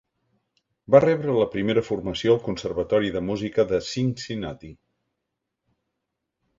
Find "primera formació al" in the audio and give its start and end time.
1.57-2.41